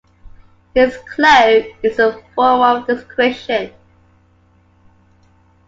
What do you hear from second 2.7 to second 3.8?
discretion.